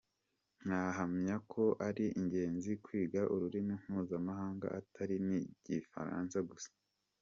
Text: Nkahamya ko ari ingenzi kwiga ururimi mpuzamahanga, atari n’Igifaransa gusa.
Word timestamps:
Nkahamya 0.63 1.35
ko 1.51 1.63
ari 1.87 2.05
ingenzi 2.19 2.71
kwiga 2.83 3.21
ururimi 3.33 3.73
mpuzamahanga, 3.83 4.65
atari 4.79 5.15
n’Igifaransa 5.27 6.37
gusa. 6.49 6.69